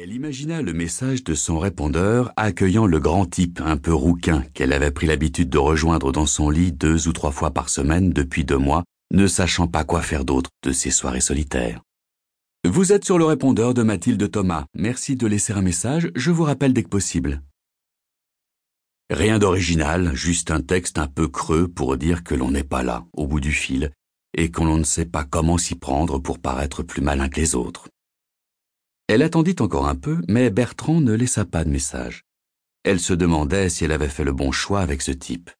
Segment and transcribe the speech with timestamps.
[0.00, 4.72] Elle imagina le message de son répondeur accueillant le grand type un peu rouquin qu'elle
[4.72, 8.44] avait pris l'habitude de rejoindre dans son lit deux ou trois fois par semaine depuis
[8.44, 11.82] deux mois, ne sachant pas quoi faire d'autre de ses soirées solitaires.
[12.64, 14.66] Vous êtes sur le répondeur de Mathilde Thomas.
[14.72, 17.42] Merci de laisser un message, je vous rappelle dès que possible.
[19.10, 23.04] Rien d'original, juste un texte un peu creux pour dire que l'on n'est pas là,
[23.14, 23.90] au bout du fil,
[24.36, 27.88] et qu'on ne sait pas comment s'y prendre pour paraître plus malin que les autres.
[29.08, 32.24] Elle attendit encore un peu, mais Bertrand ne laissa pas de message.
[32.84, 35.50] Elle se demandait si elle avait fait le bon choix avec ce type.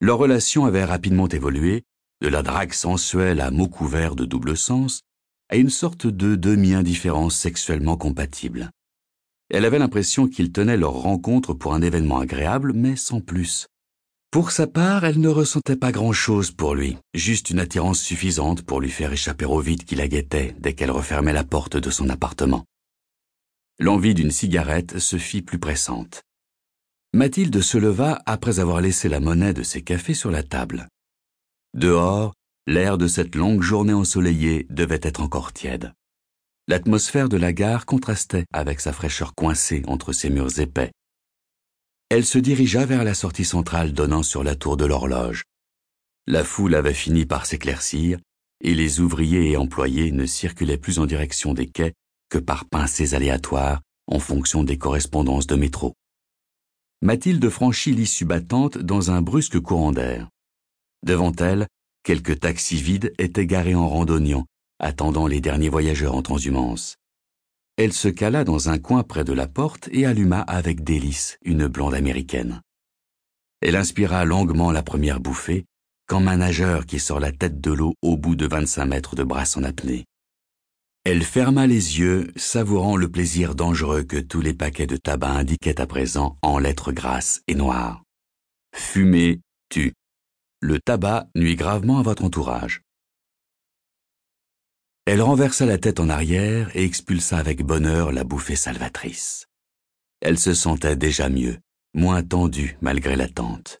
[0.00, 1.84] Leur relation avait rapidement évolué,
[2.22, 5.02] de la drague sensuelle à mots couverts de double sens,
[5.50, 8.70] à une sorte de demi-indifférence sexuellement compatible.
[9.50, 13.66] Elle avait l'impression qu'ils tenaient leur rencontre pour un événement agréable, mais sans plus.
[14.30, 18.80] Pour sa part, elle ne ressentait pas grand-chose pour lui, juste une attirance suffisante pour
[18.80, 22.10] lui faire échapper au vide qui la guettait dès qu'elle refermait la porte de son
[22.10, 22.64] appartement.
[23.78, 26.22] L'envie d'une cigarette se fit plus pressante.
[27.12, 30.88] Mathilde se leva après avoir laissé la monnaie de ses cafés sur la table.
[31.74, 32.34] Dehors,
[32.66, 35.92] l'air de cette longue journée ensoleillée devait être encore tiède.
[36.68, 40.90] L'atmosphère de la gare contrastait avec sa fraîcheur coincée entre ses murs épais
[42.08, 45.44] elle se dirigea vers la sortie centrale donnant sur la tour de l'horloge.
[46.26, 48.18] La foule avait fini par s'éclaircir,
[48.62, 51.94] et les ouvriers et employés ne circulaient plus en direction des quais
[52.28, 55.94] que par pincées aléatoires en fonction des correspondances de métro.
[57.02, 60.28] Mathilde franchit l'issue battante dans un brusque courant d'air.
[61.04, 61.66] Devant elle,
[62.04, 64.46] quelques taxis vides étaient garés en randonnions,
[64.78, 66.96] attendant les derniers voyageurs en transhumance.
[67.76, 71.66] Elle se cala dans un coin près de la porte et alluma avec délice une
[71.66, 72.62] blonde américaine.
[73.60, 75.66] Elle inspira longuement la première bouffée,
[76.06, 79.24] comme un nageur qui sort la tête de l'eau au bout de 25 mètres de
[79.24, 80.06] brasse en apnée.
[81.04, 85.80] Elle ferma les yeux, savourant le plaisir dangereux que tous les paquets de tabac indiquaient
[85.80, 88.02] à présent en lettres grasses et noires.
[88.74, 89.92] Fumer tue.
[90.60, 92.80] Le tabac nuit gravement à votre entourage.
[95.06, 99.46] Elle renversa la tête en arrière et expulsa avec bonheur la bouffée salvatrice.
[100.20, 101.58] Elle se sentait déjà mieux,
[101.94, 103.80] moins tendue malgré l'attente.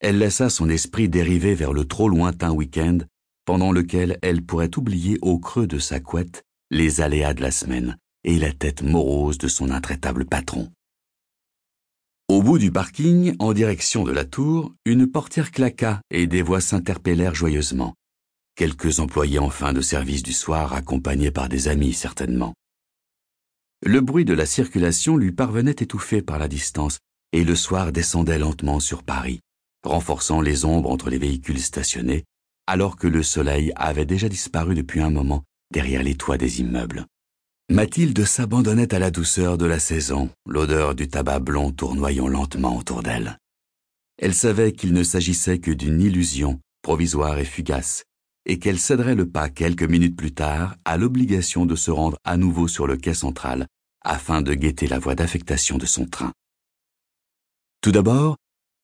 [0.00, 2.98] Elle laissa son esprit dériver vers le trop lointain week-end,
[3.44, 6.42] pendant lequel elle pourrait oublier au creux de sa couette
[6.72, 10.72] les aléas de la semaine et la tête morose de son intraitable patron.
[12.26, 16.60] Au bout du parking, en direction de la tour, une portière claqua et des voix
[16.60, 17.94] s'interpellèrent joyeusement
[18.58, 22.54] quelques employés en fin de service du soir accompagnés par des amis certainement.
[23.86, 26.98] Le bruit de la circulation lui parvenait étouffé par la distance,
[27.32, 29.38] et le soir descendait lentement sur Paris,
[29.84, 32.24] renforçant les ombres entre les véhicules stationnés,
[32.66, 37.06] alors que le soleil avait déjà disparu depuis un moment derrière les toits des immeubles.
[37.70, 43.04] Mathilde s'abandonnait à la douceur de la saison, l'odeur du tabac blond tournoyant lentement autour
[43.04, 43.38] d'elle.
[44.20, 48.04] Elle savait qu'il ne s'agissait que d'une illusion provisoire et fugace,
[48.48, 52.36] et qu'elle céderait le pas quelques minutes plus tard à l'obligation de se rendre à
[52.36, 53.66] nouveau sur le quai central
[54.00, 56.32] afin de guetter la voie d'affectation de son train.
[57.82, 58.36] Tout d'abord,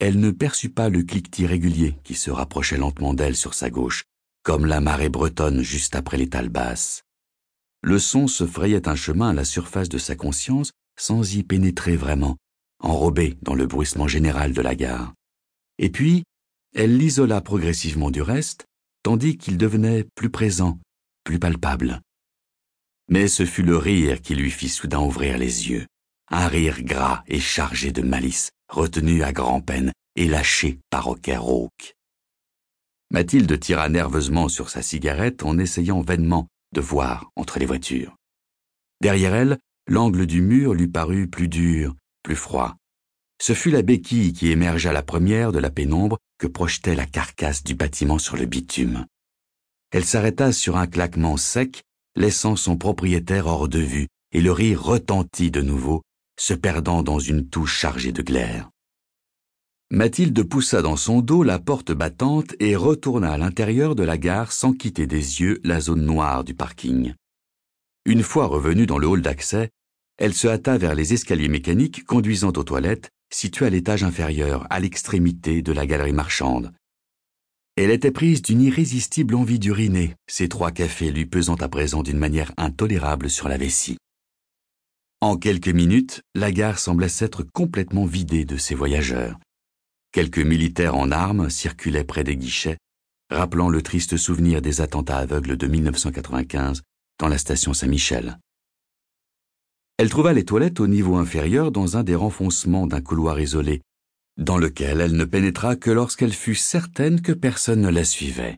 [0.00, 4.04] elle ne perçut pas le cliquetis régulier qui se rapprochait lentement d'elle sur sa gauche,
[4.42, 7.04] comme la marée bretonne juste après l'étale basse.
[7.82, 11.96] Le son se frayait un chemin à la surface de sa conscience sans y pénétrer
[11.96, 12.36] vraiment,
[12.80, 15.14] enrobée dans le bruissement général de la gare.
[15.78, 16.24] Et puis,
[16.74, 18.66] elle l'isola progressivement du reste,
[19.02, 20.78] tandis qu'il devenait plus présent,
[21.24, 22.00] plus palpable.
[23.08, 25.86] Mais ce fut le rire qui lui fit soudain ouvrir les yeux,
[26.30, 31.94] un rire gras et chargé de malice, retenu à grand-peine et lâché par rauque.
[33.10, 38.16] Mathilde tira nerveusement sur sa cigarette en essayant vainement de voir entre les voitures.
[39.02, 42.76] Derrière elle, l'angle du mur lui parut plus dur, plus froid.
[43.42, 47.64] Ce fut la béquille qui émergea la première de la pénombre que projetait la carcasse
[47.64, 49.04] du bâtiment sur le bitume.
[49.90, 51.82] Elle s'arrêta sur un claquement sec,
[52.14, 56.02] laissant son propriétaire hors de vue, et le rire retentit de nouveau,
[56.38, 58.70] se perdant dans une touche chargée de glaire.
[59.90, 64.52] Mathilde poussa dans son dos la porte battante et retourna à l'intérieur de la gare
[64.52, 67.14] sans quitter des yeux la zone noire du parking.
[68.04, 69.70] Une fois revenue dans le hall d'accès,
[70.16, 74.80] elle se hâta vers les escaliers mécaniques conduisant aux toilettes située à l'étage inférieur, à
[74.80, 76.72] l'extrémité de la galerie marchande.
[77.76, 82.18] Elle était prise d'une irrésistible envie d'uriner, ces trois cafés lui pesant à présent d'une
[82.18, 83.96] manière intolérable sur la vessie.
[85.22, 89.38] En quelques minutes, la gare semblait s'être complètement vidée de ses voyageurs.
[90.12, 92.76] Quelques militaires en armes circulaient près des guichets,
[93.30, 96.82] rappelant le triste souvenir des attentats aveugles de 1995
[97.18, 98.38] dans la station Saint-Michel.
[100.02, 103.82] Elle trouva les toilettes au niveau inférieur dans un des renfoncements d'un couloir isolé,
[104.36, 108.56] dans lequel elle ne pénétra que lorsqu'elle fut certaine que personne ne la suivait.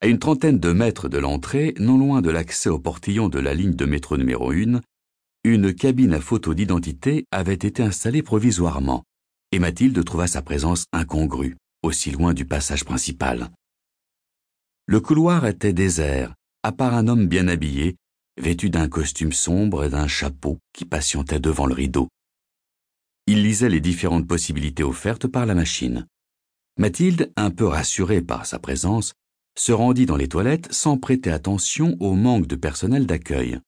[0.00, 3.52] À une trentaine de mètres de l'entrée, non loin de l'accès au portillon de la
[3.52, 4.80] ligne de métro numéro 1,
[5.44, 9.04] une cabine à photo d'identité avait été installée provisoirement,
[9.52, 13.50] et Mathilde trouva sa présence incongrue, aussi loin du passage principal.
[14.86, 16.32] Le couloir était désert,
[16.62, 17.96] à part un homme bien habillé,
[18.36, 22.08] vêtu d'un costume sombre et d'un chapeau qui patientait devant le rideau.
[23.26, 26.06] Il lisait les différentes possibilités offertes par la machine.
[26.78, 29.14] Mathilde, un peu rassurée par sa présence,
[29.58, 33.58] se rendit dans les toilettes sans prêter attention au manque de personnel d'accueil.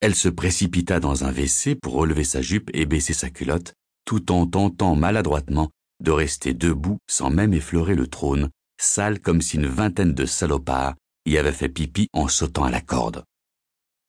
[0.00, 3.74] Elle se précipita dans un WC pour relever sa jupe et baisser sa culotte,
[4.04, 5.70] tout en tentant maladroitement
[6.00, 10.94] de rester debout sans même effleurer le trône, sale comme si une vingtaine de salopards
[11.24, 13.24] y avaient fait pipi en sautant à la corde.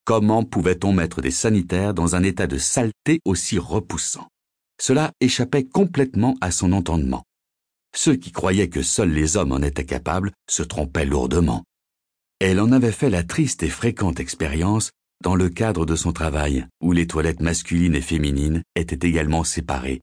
[0.08, 4.30] Comment pouvait-on mettre des sanitaires dans un état de saleté aussi repoussant?
[4.80, 7.26] Cela échappait complètement à son entendement.
[7.94, 11.66] Ceux qui croyaient que seuls les hommes en étaient capables se trompaient lourdement.
[12.40, 16.66] Elle en avait fait la triste et fréquente expérience dans le cadre de son travail,
[16.80, 20.00] où les toilettes masculines et féminines étaient également séparées,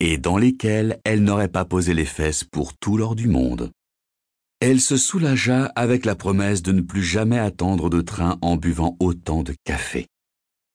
[0.00, 3.70] et dans lesquelles elle n'aurait pas posé les fesses pour tout l'or du monde.
[4.64, 8.96] Elle se soulagea avec la promesse de ne plus jamais attendre de train en buvant
[9.00, 10.06] autant de café.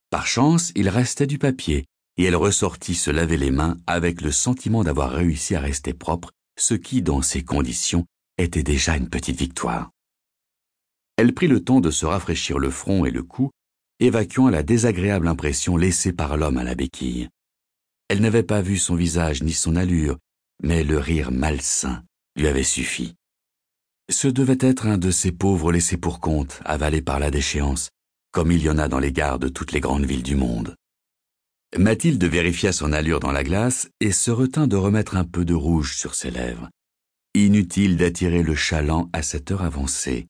[0.09, 1.85] Par chance, il restait du papier,
[2.17, 6.33] et elle ressortit se laver les mains avec le sentiment d'avoir réussi à rester propre,
[6.59, 8.05] ce qui, dans ces conditions,
[8.37, 9.89] était déjà une petite victoire.
[11.15, 13.51] Elle prit le temps de se rafraîchir le front et le cou
[14.01, 17.29] évacuant la désagréable impression laissée par l'homme à la béquille.
[18.09, 20.17] Elle n'avait pas vu son visage ni son allure,
[20.61, 22.03] mais le rire malsain
[22.35, 23.15] lui avait suffi.
[24.09, 27.89] Ce devait être un de ces pauvres laissés pour compte, avalés par la déchéance,
[28.31, 30.75] comme il y en a dans les gares de toutes les grandes villes du monde.
[31.77, 35.53] Mathilde vérifia son allure dans la glace et se retint de remettre un peu de
[35.53, 36.69] rouge sur ses lèvres.
[37.33, 40.27] Inutile d'attirer le chaland à cette heure avancée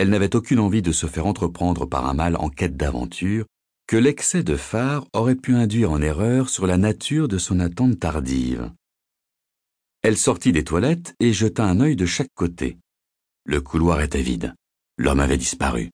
[0.00, 3.44] elle n'avait aucune envie de se faire entreprendre par un mal en quête d'aventure,
[3.86, 8.00] que l'excès de phare aurait pu induire en erreur sur la nature de son attente
[8.00, 8.72] tardive.
[10.00, 12.78] Elle sortit des toilettes et jeta un œil de chaque côté.
[13.44, 14.54] Le couloir était vide.
[14.98, 15.90] L'homme avait disparu.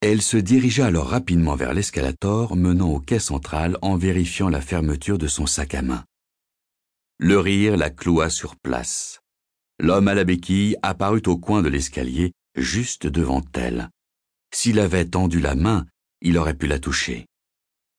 [0.00, 5.18] Elle se dirigea alors rapidement vers l'escalator menant au quai central en vérifiant la fermeture
[5.18, 6.04] de son sac à main.
[7.18, 9.20] Le rire la cloua sur place.
[9.80, 13.90] L'homme à la béquille apparut au coin de l'escalier juste devant elle.
[14.52, 15.86] S'il avait tendu la main,
[16.20, 17.26] il aurait pu la toucher.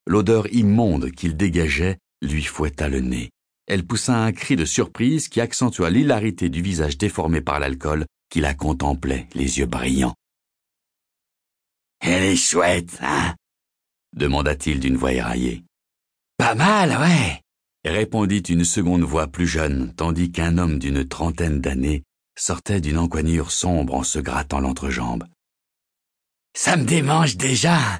[0.05, 3.29] L'odeur immonde qu'il dégageait lui fouetta le nez.
[3.67, 8.41] Elle poussa un cri de surprise qui accentua l'hilarité du visage déformé par l'alcool qui
[8.41, 10.15] la contemplait, les yeux brillants.
[11.99, 13.35] Elle est chouette, hein?
[14.15, 15.63] demanda-t-il d'une voix éraillée.
[16.37, 17.41] Pas mal, ouais
[17.85, 22.03] répondit une seconde voix plus jeune, tandis qu'un homme d'une trentaine d'années
[22.37, 25.25] sortait d'une encoignure sombre en se grattant l'entrejambe.
[26.55, 27.99] Ça me démange déjà.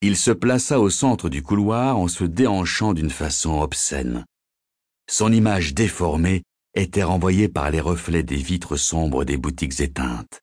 [0.00, 4.24] Il se plaça au centre du couloir en se déhanchant d'une façon obscène.
[5.10, 6.42] Son image déformée
[6.74, 10.40] était renvoyée par les reflets des vitres sombres des boutiques éteintes.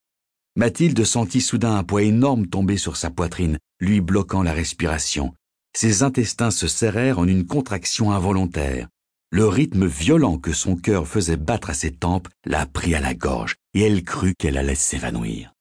[0.55, 5.33] Mathilde sentit soudain un poids énorme tomber sur sa poitrine, lui bloquant la respiration.
[5.75, 8.87] Ses intestins se serrèrent en une contraction involontaire.
[9.31, 13.13] Le rythme violent que son cœur faisait battre à ses tempes la prit à la
[13.13, 15.53] gorge, et elle crut qu'elle allait s'évanouir.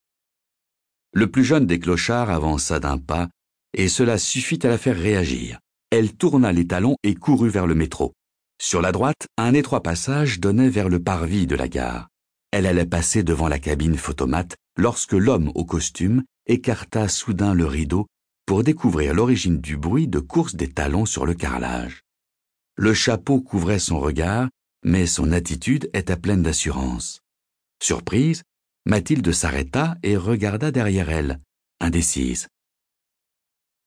[1.13, 3.27] Le plus jeune des clochards avança d'un pas,
[3.73, 5.59] et cela suffit à la faire réagir.
[5.91, 8.13] Elle tourna les talons et courut vers le métro.
[8.59, 12.09] Sur la droite, un étroit passage donnait vers le parvis de la gare.
[12.51, 18.07] Elle allait passer devant la cabine photomate lorsque l'homme au costume écarta soudain le rideau
[18.45, 22.01] pour découvrir l'origine du bruit de course des talons sur le carrelage.
[22.77, 24.49] Le chapeau couvrait son regard,
[24.83, 27.21] mais son attitude était pleine d'assurance.
[27.81, 28.43] Surprise,
[28.85, 31.39] Mathilde s'arrêta et regarda derrière elle,
[31.79, 32.47] indécise.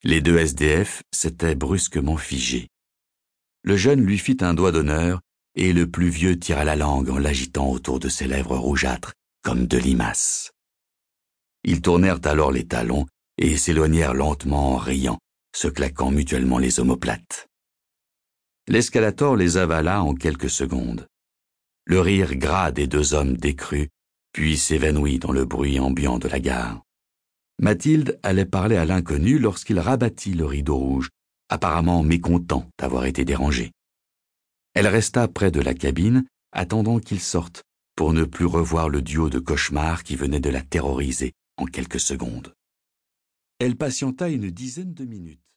[0.03, 2.69] Les deux SDF s'étaient brusquement figés.
[3.63, 5.21] Le jeune lui fit un doigt d'honneur,
[5.55, 9.13] et le plus vieux tira la langue en l'agitant autour de ses lèvres rougeâtres,
[9.43, 10.53] comme de limaces.
[11.65, 15.19] Ils tournèrent alors les talons et s'éloignèrent lentement en riant,
[15.55, 17.49] se claquant mutuellement les omoplates.
[18.69, 21.07] L'escalator les avala en quelques secondes.
[21.85, 23.89] Le rire gras des deux hommes décrut,
[24.33, 26.83] puis s'évanouit dans le bruit ambiant de la gare.
[27.61, 31.09] Mathilde allait parler à l'inconnu lorsqu'il rabattit le rideau rouge,
[31.49, 33.73] apparemment mécontent d'avoir été dérangé.
[34.75, 37.63] Elle resta près de la cabine, attendant qu'il sorte,
[37.97, 42.01] pour ne plus revoir le duo de cauchemars qui venait de la terroriser en quelques
[42.01, 42.55] secondes.
[43.59, 45.41] Elle patienta une dizaine de minutes.